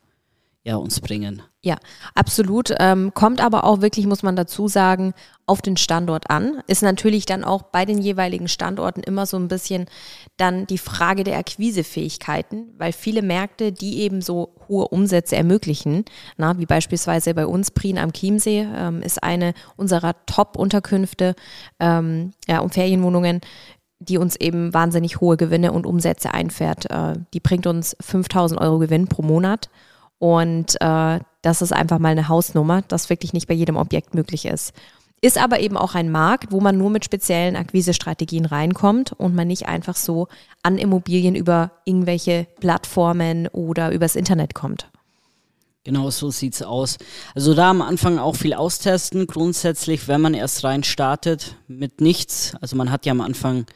ja, 0.64 0.76
uns 0.76 1.00
bringen. 1.00 1.42
Ja, 1.64 1.76
absolut. 2.14 2.72
Ähm, 2.78 3.12
kommt 3.14 3.40
aber 3.40 3.64
auch 3.64 3.80
wirklich, 3.80 4.06
muss 4.06 4.22
man 4.22 4.36
dazu 4.36 4.68
sagen, 4.68 5.12
auf 5.46 5.60
den 5.60 5.76
Standort 5.76 6.30
an. 6.30 6.62
Ist 6.68 6.82
natürlich 6.82 7.26
dann 7.26 7.42
auch 7.42 7.62
bei 7.62 7.84
den 7.84 7.98
jeweiligen 7.98 8.46
Standorten 8.46 9.02
immer 9.02 9.26
so 9.26 9.36
ein 9.36 9.48
bisschen 9.48 9.86
dann 10.36 10.66
die 10.66 10.78
Frage 10.78 11.24
der 11.24 11.38
Akquisefähigkeiten, 11.38 12.74
weil 12.78 12.92
viele 12.92 13.22
Märkte, 13.22 13.72
die 13.72 14.00
eben 14.00 14.22
so 14.22 14.54
hohe 14.68 14.86
Umsätze 14.88 15.34
ermöglichen, 15.36 16.04
na, 16.36 16.58
wie 16.58 16.66
beispielsweise 16.66 17.34
bei 17.34 17.46
uns 17.46 17.72
Prien 17.72 17.98
am 17.98 18.12
Chiemsee, 18.12 18.68
ähm, 18.72 19.02
ist 19.02 19.22
eine 19.22 19.54
unserer 19.76 20.14
Top-Unterkünfte 20.26 21.34
ähm, 21.80 22.32
ja, 22.48 22.60
um 22.60 22.70
Ferienwohnungen 22.70 23.40
die 24.04 24.18
uns 24.18 24.34
eben 24.34 24.74
wahnsinnig 24.74 25.20
hohe 25.20 25.36
Gewinne 25.36 25.70
und 25.70 25.86
Umsätze 25.86 26.34
einfährt. 26.34 26.90
Äh, 26.90 27.14
die 27.34 27.38
bringt 27.38 27.68
uns 27.68 27.96
5000 28.00 28.60
Euro 28.60 28.80
Gewinn 28.80 29.06
pro 29.06 29.22
Monat 29.22 29.70
und 30.22 30.80
äh, 30.80 31.18
das 31.42 31.62
ist 31.62 31.72
einfach 31.72 31.98
mal 31.98 32.10
eine 32.10 32.28
Hausnummer, 32.28 32.82
das 32.86 33.10
wirklich 33.10 33.32
nicht 33.32 33.48
bei 33.48 33.54
jedem 33.54 33.74
Objekt 33.74 34.14
möglich 34.14 34.44
ist. 34.44 34.72
Ist 35.20 35.36
aber 35.36 35.58
eben 35.58 35.76
auch 35.76 35.96
ein 35.96 36.12
Markt, 36.12 36.52
wo 36.52 36.60
man 36.60 36.78
nur 36.78 36.90
mit 36.90 37.04
speziellen 37.04 37.56
Akquisestrategien 37.56 38.44
reinkommt 38.44 39.10
und 39.10 39.34
man 39.34 39.48
nicht 39.48 39.66
einfach 39.66 39.96
so 39.96 40.28
an 40.62 40.78
Immobilien 40.78 41.34
über 41.34 41.72
irgendwelche 41.84 42.46
Plattformen 42.60 43.48
oder 43.48 43.90
übers 43.90 44.14
Internet 44.14 44.54
kommt. 44.54 44.86
Genau 45.82 46.08
so 46.10 46.30
sieht's 46.30 46.62
aus. 46.62 46.98
Also 47.34 47.52
da 47.52 47.70
am 47.70 47.82
Anfang 47.82 48.20
auch 48.20 48.36
viel 48.36 48.54
austesten. 48.54 49.26
Grundsätzlich, 49.26 50.06
wenn 50.06 50.20
man 50.20 50.34
erst 50.34 50.62
rein 50.62 50.84
startet 50.84 51.56
mit 51.66 52.00
nichts, 52.00 52.54
also 52.60 52.76
man 52.76 52.92
hat 52.92 53.06
ja 53.06 53.10
am 53.10 53.22
Anfang 53.22 53.66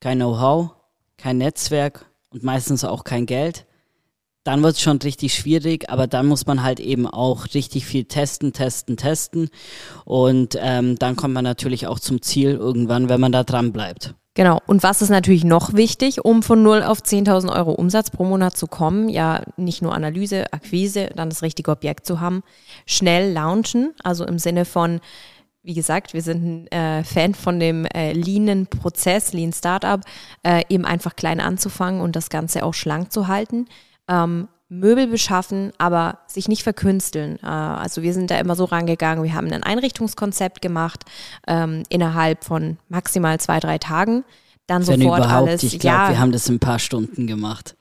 kein 0.00 0.18
Know-how, 0.18 0.72
kein 1.16 1.38
Netzwerk 1.38 2.04
und 2.28 2.42
meistens 2.42 2.84
auch 2.84 3.02
kein 3.02 3.24
Geld, 3.24 3.64
dann 4.46 4.62
wird 4.62 4.76
es 4.76 4.80
schon 4.80 4.98
richtig 4.98 5.34
schwierig, 5.34 5.90
aber 5.90 6.06
dann 6.06 6.26
muss 6.26 6.46
man 6.46 6.62
halt 6.62 6.78
eben 6.78 7.06
auch 7.06 7.46
richtig 7.54 7.84
viel 7.84 8.04
testen, 8.04 8.52
testen, 8.52 8.96
testen. 8.96 9.50
Und 10.04 10.56
ähm, 10.60 10.96
dann 10.98 11.16
kommt 11.16 11.34
man 11.34 11.44
natürlich 11.44 11.86
auch 11.86 11.98
zum 11.98 12.22
Ziel 12.22 12.52
irgendwann, 12.52 13.08
wenn 13.08 13.20
man 13.20 13.32
da 13.32 13.42
dran 13.42 13.72
bleibt. 13.72 14.14
Genau. 14.34 14.60
Und 14.66 14.82
was 14.82 15.00
ist 15.02 15.08
natürlich 15.08 15.44
noch 15.44 15.72
wichtig, 15.72 16.24
um 16.24 16.42
von 16.42 16.62
0 16.62 16.82
auf 16.82 17.00
10.000 17.00 17.50
Euro 17.56 17.72
Umsatz 17.72 18.10
pro 18.10 18.24
Monat 18.24 18.56
zu 18.56 18.66
kommen? 18.66 19.08
Ja, 19.08 19.42
nicht 19.56 19.80
nur 19.80 19.94
Analyse, 19.94 20.52
Akquise, 20.52 21.10
dann 21.16 21.30
das 21.30 21.42
richtige 21.42 21.70
Objekt 21.70 22.06
zu 22.06 22.20
haben. 22.20 22.42
Schnell 22.84 23.32
launchen, 23.32 23.94
also 24.04 24.26
im 24.26 24.38
Sinne 24.38 24.66
von, 24.66 25.00
wie 25.62 25.72
gesagt, 25.72 26.12
wir 26.12 26.20
sind 26.20 26.68
ein 26.70 27.00
äh, 27.00 27.02
Fan 27.02 27.34
von 27.34 27.58
dem 27.58 27.86
äh, 27.86 28.12
Lean-Prozess, 28.12 29.32
Lean 29.32 29.54
Startup, 29.54 30.02
äh, 30.42 30.62
eben 30.68 30.84
einfach 30.84 31.16
klein 31.16 31.40
anzufangen 31.40 32.02
und 32.02 32.14
das 32.14 32.28
Ganze 32.28 32.62
auch 32.62 32.74
schlank 32.74 33.12
zu 33.12 33.28
halten. 33.28 33.66
Ähm, 34.08 34.48
Möbel 34.68 35.06
beschaffen, 35.06 35.72
aber 35.78 36.18
sich 36.26 36.48
nicht 36.48 36.64
verkünsteln. 36.64 37.38
Äh, 37.42 37.46
also 37.46 38.02
wir 38.02 38.12
sind 38.12 38.30
da 38.30 38.38
immer 38.38 38.56
so 38.56 38.64
rangegangen, 38.64 39.22
wir 39.22 39.34
haben 39.34 39.52
ein 39.52 39.62
Einrichtungskonzept 39.62 40.60
gemacht 40.60 41.04
ähm, 41.46 41.84
innerhalb 41.88 42.44
von 42.44 42.78
maximal 42.88 43.38
zwei, 43.38 43.60
drei 43.60 43.78
Tagen. 43.78 44.24
Dann 44.66 44.86
Wenn 44.86 45.00
sofort 45.00 45.20
überhaupt, 45.20 45.48
alles. 45.48 45.62
ich 45.62 45.78
glaube, 45.78 45.96
ja, 45.96 46.08
wir 46.10 46.18
haben 46.18 46.32
das 46.32 46.48
in 46.48 46.56
ein 46.56 46.60
paar 46.60 46.80
Stunden 46.80 47.28
gemacht. 47.28 47.76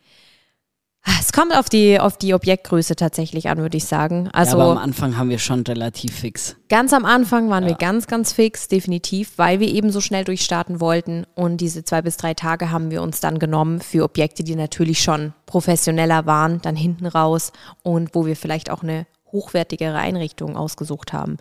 Es 1.19 1.31
kommt 1.31 1.55
auf 1.55 1.69
die, 1.69 1.99
auf 1.99 2.17
die 2.17 2.33
Objektgröße 2.33 2.95
tatsächlich 2.95 3.47
an, 3.49 3.59
würde 3.59 3.77
ich 3.77 3.85
sagen. 3.85 4.29
Also 4.33 4.57
ja, 4.57 4.63
aber 4.63 4.71
am 4.73 4.77
Anfang 4.79 5.17
haben 5.17 5.29
wir 5.29 5.37
schon 5.39 5.61
relativ 5.61 6.15
fix. 6.15 6.55
Ganz 6.67 6.93
am 6.93 7.05
Anfang 7.05 7.49
waren 7.49 7.63
Ja. 7.63 7.69
wir 7.69 7.75
ganz, 7.75 8.07
ganz 8.07 8.33
fix, 8.33 8.67
definitiv, 8.67 9.33
weil 9.37 9.59
wir 9.59 9.67
eben 9.67 9.91
so 9.91 10.01
schnell 10.01 10.23
durchstarten 10.23 10.79
wollten. 10.79 11.25
Und 11.35 11.57
diese 11.57 11.83
zwei 11.83 12.01
bis 12.01 12.17
drei 12.17 12.33
Tage 12.33 12.71
haben 12.71 12.89
wir 12.91 13.01
uns 13.03 13.19
dann 13.19 13.37
genommen 13.39 13.81
für 13.81 14.03
Objekte, 14.03 14.43
die 14.43 14.55
natürlich 14.55 15.01
schon 15.03 15.33
professioneller 15.45 16.25
waren, 16.25 16.61
dann 16.61 16.75
hinten 16.75 17.05
raus 17.05 17.51
und 17.83 18.15
wo 18.15 18.25
wir 18.25 18.35
vielleicht 18.35 18.71
auch 18.71 18.81
eine 18.81 19.05
hochwertigere 19.31 19.97
Einrichtung 19.97 20.57
ausgesucht 20.57 21.13
haben. 21.13 21.37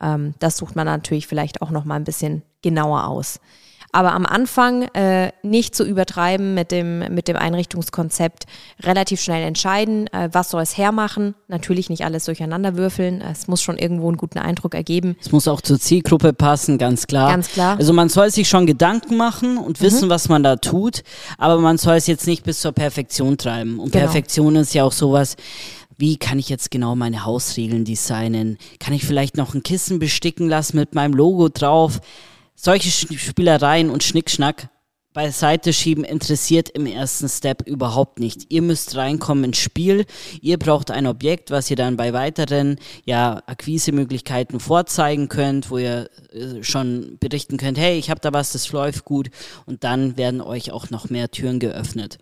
Ähm, 0.00 0.34
das 0.38 0.58
sucht 0.58 0.76
man 0.76 0.86
natürlich 0.86 1.26
vielleicht 1.26 1.60
auch 1.62 1.70
noch 1.70 1.84
mal 1.84 1.96
ein 1.96 2.04
bisschen 2.04 2.42
genauer 2.62 3.06
aus. 3.08 3.40
Aber 3.92 4.12
am 4.12 4.26
Anfang 4.26 4.82
äh, 4.94 5.32
nicht 5.42 5.74
zu 5.74 5.84
übertreiben 5.84 6.54
mit 6.54 6.70
dem, 6.70 6.98
mit 7.14 7.26
dem 7.26 7.36
Einrichtungskonzept, 7.36 8.44
relativ 8.82 9.20
schnell 9.20 9.42
entscheiden, 9.46 10.06
äh, 10.08 10.28
was 10.32 10.50
soll 10.50 10.62
es 10.62 10.76
hermachen. 10.76 11.34
Natürlich 11.48 11.88
nicht 11.88 12.04
alles 12.04 12.26
durcheinander 12.26 12.76
würfeln. 12.76 13.20
Es 13.22 13.48
muss 13.48 13.62
schon 13.62 13.78
irgendwo 13.78 14.08
einen 14.08 14.18
guten 14.18 14.38
Eindruck 14.38 14.74
ergeben. 14.74 15.16
Es 15.20 15.32
muss 15.32 15.48
auch 15.48 15.60
zur 15.60 15.80
Zielgruppe 15.80 16.32
passen, 16.32 16.76
ganz 16.78 17.06
klar. 17.06 17.30
Ganz 17.30 17.48
klar. 17.48 17.74
Mhm. 17.74 17.80
Also 17.80 17.92
man 17.92 18.08
soll 18.08 18.30
sich 18.30 18.48
schon 18.48 18.66
Gedanken 18.66 19.16
machen 19.16 19.56
und 19.56 19.80
wissen, 19.80 20.10
was 20.10 20.28
man 20.28 20.42
da 20.42 20.56
tut, 20.56 21.02
aber 21.38 21.58
man 21.58 21.78
soll 21.78 21.96
es 21.96 22.06
jetzt 22.06 22.26
nicht 22.26 22.44
bis 22.44 22.60
zur 22.60 22.72
Perfektion 22.72 23.38
treiben. 23.38 23.78
Und 23.78 23.92
Genau. 23.92 24.04
Perfektion 24.04 24.56
ist 24.56 24.74
ja 24.74 24.84
auch 24.84 24.92
sowas, 24.92 25.36
wie 25.96 26.16
kann 26.16 26.38
ich 26.38 26.48
jetzt 26.48 26.70
genau 26.70 26.94
meine 26.94 27.24
Hausregeln 27.24 27.84
designen? 27.84 28.58
Kann 28.78 28.94
ich 28.94 29.04
vielleicht 29.04 29.36
noch 29.36 29.54
ein 29.54 29.62
Kissen 29.62 29.98
besticken 29.98 30.48
lassen 30.48 30.76
mit 30.76 30.94
meinem 30.94 31.14
Logo 31.14 31.48
drauf? 31.48 32.00
Solche 32.60 32.90
Spielereien 32.90 33.88
und 33.88 34.02
Schnickschnack 34.02 34.68
beiseite 35.12 35.72
schieben 35.72 36.02
interessiert 36.02 36.68
im 36.70 36.86
ersten 36.86 37.28
Step 37.28 37.62
überhaupt 37.68 38.18
nicht. 38.18 38.46
Ihr 38.48 38.62
müsst 38.62 38.96
reinkommen 38.96 39.44
ins 39.44 39.58
Spiel. 39.58 40.06
Ihr 40.40 40.58
braucht 40.58 40.90
ein 40.90 41.06
Objekt, 41.06 41.52
was 41.52 41.70
ihr 41.70 41.76
dann 41.76 41.96
bei 41.96 42.12
weiteren 42.12 42.80
ja, 43.04 43.40
Akquisemöglichkeiten 43.46 44.58
vorzeigen 44.58 45.28
könnt, 45.28 45.70
wo 45.70 45.78
ihr 45.78 46.10
äh, 46.32 46.64
schon 46.64 47.16
berichten 47.20 47.58
könnt, 47.58 47.78
hey, 47.78 47.96
ich 47.96 48.10
habe 48.10 48.20
da 48.20 48.32
was, 48.32 48.50
das 48.50 48.72
läuft 48.72 49.04
gut. 49.04 49.30
Und 49.64 49.84
dann 49.84 50.16
werden 50.16 50.40
euch 50.40 50.72
auch 50.72 50.90
noch 50.90 51.10
mehr 51.10 51.30
Türen 51.30 51.60
geöffnet. 51.60 52.18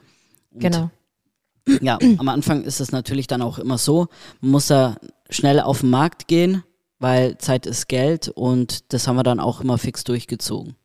Und 0.50 0.60
Genau. 0.60 0.90
ja, 1.80 1.98
am 2.18 2.28
Anfang 2.28 2.62
ist 2.64 2.80
es 2.80 2.92
natürlich 2.92 3.26
dann 3.26 3.40
auch 3.40 3.58
immer 3.58 3.78
so, 3.78 4.08
man 4.42 4.50
muss 4.50 4.66
da 4.66 4.96
schnell 5.30 5.60
auf 5.60 5.80
den 5.80 5.88
Markt 5.88 6.28
gehen, 6.28 6.62
weil 6.98 7.38
Zeit 7.38 7.66
ist 7.66 7.88
Geld 7.88 8.28
und 8.28 8.92
das 8.92 9.06
haben 9.06 9.16
wir 9.16 9.22
dann 9.22 9.40
auch 9.40 9.60
immer 9.60 9.78
fix 9.78 10.04
durchgezogen. 10.04 10.76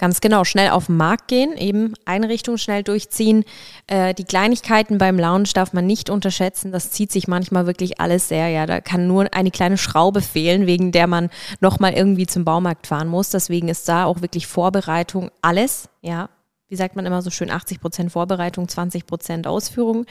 Ganz 0.00 0.20
genau, 0.20 0.44
schnell 0.44 0.70
auf 0.70 0.86
den 0.86 0.96
Markt 0.96 1.26
gehen, 1.26 1.56
eben 1.56 1.94
Einrichtung 2.04 2.56
schnell 2.56 2.84
durchziehen. 2.84 3.44
Äh, 3.88 4.14
die 4.14 4.22
Kleinigkeiten 4.22 4.96
beim 4.96 5.18
Lounge 5.18 5.48
darf 5.52 5.72
man 5.72 5.88
nicht 5.88 6.08
unterschätzen. 6.08 6.70
Das 6.70 6.92
zieht 6.92 7.10
sich 7.10 7.26
manchmal 7.26 7.66
wirklich 7.66 8.00
alles 8.00 8.28
sehr. 8.28 8.48
Ja, 8.48 8.64
da 8.66 8.80
kann 8.80 9.08
nur 9.08 9.26
eine 9.34 9.50
kleine 9.50 9.76
Schraube 9.76 10.20
fehlen, 10.22 10.68
wegen 10.68 10.92
der 10.92 11.08
man 11.08 11.30
nochmal 11.60 11.94
irgendwie 11.94 12.28
zum 12.28 12.44
Baumarkt 12.44 12.86
fahren 12.86 13.08
muss. 13.08 13.30
Deswegen 13.30 13.68
ist 13.68 13.88
da 13.88 14.04
auch 14.04 14.22
wirklich 14.22 14.46
Vorbereitung 14.46 15.32
alles. 15.42 15.88
Ja, 16.00 16.28
wie 16.68 16.76
sagt 16.76 16.96
man 16.96 17.06
immer 17.06 17.22
so 17.22 17.30
schön, 17.30 17.50
80 17.50 17.80
Prozent 17.80 18.12
Vorbereitung, 18.12 18.68
20 18.68 19.06
Prozent 19.06 19.46
Ausführung. 19.46 20.06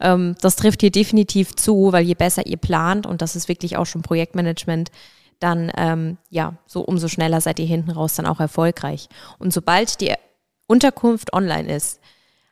Ähm, 0.00 0.36
das 0.40 0.56
trifft 0.56 0.80
hier 0.80 0.90
definitiv 0.90 1.56
zu, 1.56 1.92
weil 1.92 2.04
je 2.04 2.14
besser 2.14 2.46
ihr 2.46 2.58
plant, 2.58 3.06
und 3.06 3.22
das 3.22 3.36
ist 3.36 3.48
wirklich 3.48 3.76
auch 3.76 3.86
schon 3.86 4.02
Projektmanagement, 4.02 4.90
dann 5.38 5.72
ähm, 5.76 6.18
ja, 6.30 6.54
so 6.66 6.82
umso 6.82 7.08
schneller 7.08 7.40
seid 7.40 7.58
ihr 7.58 7.66
hinten 7.66 7.90
raus 7.90 8.14
dann 8.14 8.26
auch 8.26 8.40
erfolgreich. 8.40 9.08
Und 9.38 9.52
sobald 9.52 10.00
die 10.00 10.14
Unterkunft 10.66 11.32
online 11.32 11.74
ist, 11.74 12.00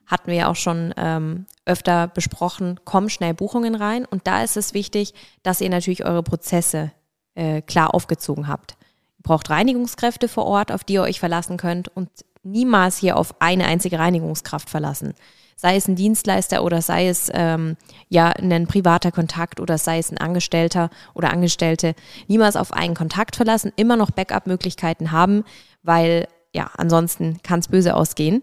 hatten 0.06 0.28
wir 0.28 0.38
ja 0.38 0.50
auch 0.50 0.56
schon 0.56 0.92
ähm, 0.96 1.46
öfter 1.64 2.08
besprochen, 2.08 2.80
kommen 2.84 3.10
schnell 3.10 3.32
Buchungen 3.32 3.76
rein. 3.76 4.04
Und 4.04 4.26
da 4.26 4.42
ist 4.42 4.56
es 4.56 4.74
wichtig, 4.74 5.14
dass 5.44 5.60
ihr 5.60 5.70
natürlich 5.70 6.04
eure 6.04 6.24
Prozesse 6.24 6.90
äh, 7.36 7.62
klar 7.62 7.94
aufgezogen 7.94 8.48
habt. 8.48 8.72
Ihr 9.18 9.22
braucht 9.22 9.50
Reinigungskräfte 9.50 10.26
vor 10.26 10.46
Ort, 10.46 10.72
auf 10.72 10.82
die 10.82 10.94
ihr 10.94 11.02
euch 11.02 11.20
verlassen 11.20 11.58
könnt 11.58 11.88
und 11.88 12.10
niemals 12.42 12.98
hier 12.98 13.16
auf 13.16 13.40
eine 13.40 13.66
einzige 13.66 13.98
Reinigungskraft 13.98 14.70
verlassen. 14.70 15.14
Sei 15.56 15.76
es 15.76 15.88
ein 15.88 15.96
Dienstleister 15.96 16.64
oder 16.64 16.80
sei 16.80 17.08
es 17.08 17.30
ähm, 17.34 17.76
ja 18.08 18.28
ein 18.30 18.66
privater 18.66 19.12
Kontakt 19.12 19.60
oder 19.60 19.76
sei 19.76 19.98
es 19.98 20.10
ein 20.10 20.16
Angestellter 20.16 20.88
oder 21.12 21.32
Angestellte. 21.32 21.94
Niemals 22.28 22.56
auf 22.56 22.72
einen 22.72 22.94
Kontakt 22.94 23.36
verlassen, 23.36 23.72
immer 23.76 23.96
noch 23.96 24.10
Backup-Möglichkeiten 24.10 25.12
haben, 25.12 25.44
weil 25.82 26.28
ja, 26.54 26.70
ansonsten 26.76 27.42
kann 27.42 27.60
es 27.60 27.68
böse 27.68 27.94
ausgehen. 27.94 28.42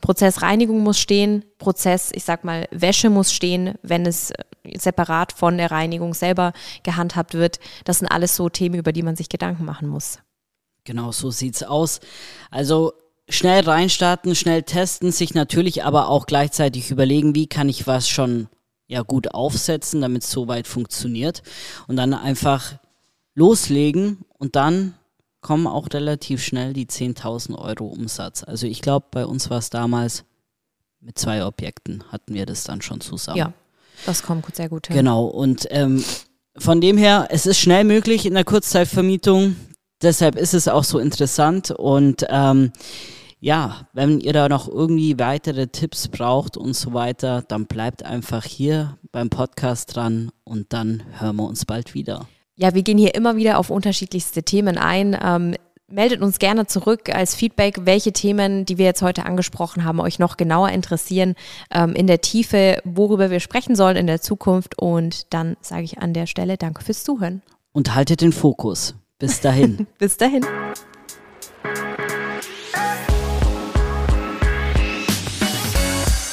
Prozess 0.00 0.42
Reinigung 0.42 0.82
muss 0.82 0.98
stehen, 0.98 1.44
Prozess, 1.58 2.10
ich 2.14 2.24
sag 2.24 2.44
mal, 2.44 2.66
Wäsche 2.70 3.10
muss 3.10 3.32
stehen, 3.32 3.74
wenn 3.82 4.06
es 4.06 4.30
äh, 4.30 4.78
separat 4.78 5.32
von 5.32 5.56
der 5.56 5.70
Reinigung 5.70 6.14
selber 6.14 6.52
gehandhabt 6.82 7.34
wird. 7.34 7.58
Das 7.84 7.98
sind 7.98 8.08
alles 8.08 8.36
so 8.36 8.48
Themen, 8.48 8.76
über 8.76 8.92
die 8.92 9.02
man 9.02 9.16
sich 9.16 9.28
Gedanken 9.28 9.64
machen 9.64 9.88
muss. 9.88 10.18
Genau, 10.84 11.12
so 11.12 11.30
sieht's 11.30 11.62
aus. 11.62 12.00
Also 12.50 12.92
schnell 13.30 13.62
reinstarten, 13.62 14.34
schnell 14.34 14.62
testen, 14.62 15.12
sich 15.12 15.34
natürlich 15.34 15.84
aber 15.84 16.08
auch 16.08 16.26
gleichzeitig 16.26 16.90
überlegen, 16.90 17.34
wie 17.34 17.46
kann 17.46 17.68
ich 17.68 17.86
was 17.86 18.08
schon 18.08 18.48
ja 18.86 19.02
gut 19.02 19.34
aufsetzen, 19.34 20.00
damit 20.00 20.22
es 20.22 20.30
soweit 20.30 20.66
funktioniert 20.66 21.42
und 21.86 21.96
dann 21.96 22.12
einfach 22.12 22.74
loslegen 23.34 24.18
und 24.38 24.56
dann 24.56 24.94
kommen 25.40 25.66
auch 25.66 25.88
relativ 25.92 26.42
schnell 26.42 26.72
die 26.72 26.86
10.000 26.86 27.56
Euro 27.56 27.86
Umsatz. 27.86 28.42
Also 28.42 28.66
ich 28.66 28.82
glaube, 28.82 29.06
bei 29.10 29.24
uns 29.24 29.48
war 29.48 29.58
es 29.58 29.70
damals 29.70 30.24
mit 31.00 31.18
zwei 31.18 31.44
Objekten 31.44 32.04
hatten 32.10 32.34
wir 32.34 32.46
das 32.46 32.64
dann 32.64 32.82
schon 32.82 33.00
zusammen. 33.00 33.38
Ja, 33.38 33.52
das 34.04 34.22
kommt 34.22 34.54
sehr 34.54 34.68
gut 34.68 34.88
hin. 34.88 34.96
Genau, 34.96 35.24
und 35.24 35.66
ähm, 35.70 36.04
von 36.56 36.80
dem 36.80 36.98
her, 36.98 37.28
es 37.30 37.46
ist 37.46 37.58
schnell 37.58 37.84
möglich 37.84 38.26
in 38.26 38.34
der 38.34 38.44
Kurzzeitvermietung. 38.44 39.56
Deshalb 40.02 40.36
ist 40.36 40.52
es 40.52 40.68
auch 40.68 40.84
so 40.84 40.98
interessant. 40.98 41.70
Und 41.70 42.26
ähm, 42.28 42.72
ja, 43.40 43.88
wenn 43.92 44.20
ihr 44.20 44.32
da 44.32 44.48
noch 44.48 44.68
irgendwie 44.68 45.18
weitere 45.18 45.66
Tipps 45.66 46.08
braucht 46.08 46.56
und 46.56 46.74
so 46.74 46.92
weiter, 46.92 47.42
dann 47.48 47.66
bleibt 47.66 48.04
einfach 48.04 48.44
hier 48.44 48.98
beim 49.12 49.30
Podcast 49.30 49.96
dran 49.96 50.30
und 50.44 50.72
dann 50.72 51.02
hören 51.18 51.36
wir 51.36 51.44
uns 51.46 51.64
bald 51.64 51.94
wieder. 51.94 52.26
Ja, 52.54 52.74
wir 52.74 52.82
gehen 52.82 52.98
hier 52.98 53.14
immer 53.14 53.36
wieder 53.36 53.58
auf 53.58 53.70
unterschiedlichste 53.70 54.42
Themen 54.42 54.76
ein. 54.76 55.18
Ähm, 55.22 55.54
meldet 55.88 56.20
uns 56.20 56.38
gerne 56.38 56.66
zurück 56.66 57.08
als 57.08 57.34
Feedback, 57.34 57.80
welche 57.84 58.12
Themen, 58.12 58.66
die 58.66 58.76
wir 58.76 58.84
jetzt 58.84 59.02
heute 59.02 59.24
angesprochen 59.24 59.84
haben, 59.84 60.00
euch 60.00 60.18
noch 60.18 60.36
genauer 60.36 60.68
interessieren 60.68 61.34
ähm, 61.70 61.94
in 61.94 62.06
der 62.06 62.20
Tiefe, 62.20 62.80
worüber 62.84 63.30
wir 63.30 63.40
sprechen 63.40 63.74
sollen 63.74 63.96
in 63.96 64.06
der 64.06 64.20
Zukunft. 64.20 64.78
Und 64.78 65.32
dann 65.32 65.56
sage 65.62 65.84
ich 65.84 65.98
an 65.98 66.12
der 66.12 66.26
Stelle 66.26 66.58
Danke 66.58 66.84
fürs 66.84 67.04
Zuhören. 67.04 67.42
Und 67.72 67.94
haltet 67.94 68.20
den 68.20 68.32
Fokus. 68.32 68.94
Bis 69.18 69.40
dahin. 69.40 69.86
Bis 69.98 70.16
dahin. 70.16 70.44